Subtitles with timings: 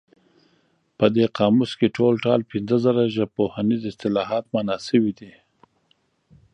[0.97, 5.33] په دې قاموس کې ټول ټال پنځه زره ژبپوهنیز اصطلاحات مانا شوي دي.